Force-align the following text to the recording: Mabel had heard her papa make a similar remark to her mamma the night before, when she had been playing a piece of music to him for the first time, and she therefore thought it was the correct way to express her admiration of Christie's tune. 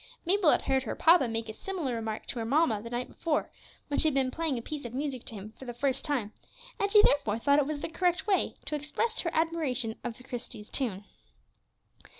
Mabel 0.25 0.49
had 0.49 0.63
heard 0.63 0.81
her 0.81 0.95
papa 0.95 1.27
make 1.27 1.47
a 1.47 1.53
similar 1.53 1.93
remark 1.93 2.25
to 2.25 2.39
her 2.39 2.43
mamma 2.45 2.81
the 2.81 2.89
night 2.89 3.07
before, 3.07 3.51
when 3.87 3.99
she 3.99 4.07
had 4.07 4.15
been 4.15 4.31
playing 4.31 4.57
a 4.57 4.61
piece 4.63 4.83
of 4.83 4.95
music 4.95 5.23
to 5.25 5.35
him 5.35 5.53
for 5.59 5.65
the 5.65 5.75
first 5.75 6.03
time, 6.03 6.33
and 6.79 6.91
she 6.91 7.03
therefore 7.03 7.37
thought 7.37 7.59
it 7.59 7.67
was 7.67 7.81
the 7.81 7.87
correct 7.87 8.25
way 8.25 8.55
to 8.65 8.73
express 8.73 9.19
her 9.19 9.29
admiration 9.31 9.99
of 10.03 10.15
Christie's 10.27 10.71
tune. 10.71 11.05